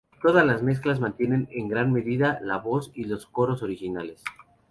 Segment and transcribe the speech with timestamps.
[0.19, 4.23] Todas las mezclas mantienen en gran medida la voz y los coros originales.